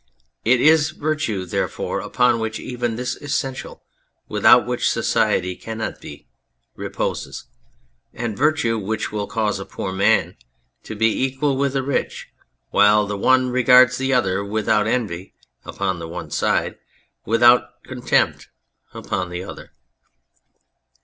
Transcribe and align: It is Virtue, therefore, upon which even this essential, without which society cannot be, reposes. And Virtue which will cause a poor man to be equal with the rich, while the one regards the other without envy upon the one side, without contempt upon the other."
It 0.43 0.59
is 0.59 0.89
Virtue, 0.89 1.45
therefore, 1.45 1.99
upon 1.99 2.39
which 2.39 2.59
even 2.59 2.95
this 2.95 3.15
essential, 3.17 3.83
without 4.27 4.65
which 4.65 4.89
society 4.89 5.55
cannot 5.55 6.01
be, 6.01 6.27
reposes. 6.75 7.43
And 8.11 8.35
Virtue 8.35 8.79
which 8.79 9.11
will 9.11 9.27
cause 9.27 9.59
a 9.59 9.63
poor 9.65 9.91
man 9.91 10.37
to 10.85 10.95
be 10.95 11.23
equal 11.23 11.55
with 11.55 11.73
the 11.73 11.83
rich, 11.83 12.29
while 12.71 13.05
the 13.05 13.15
one 13.15 13.51
regards 13.51 13.97
the 13.99 14.11
other 14.11 14.43
without 14.43 14.87
envy 14.87 15.35
upon 15.65 15.99
the 15.99 16.07
one 16.07 16.31
side, 16.31 16.79
without 17.23 17.83
contempt 17.83 18.47
upon 18.95 19.29
the 19.29 19.43
other." 19.43 19.71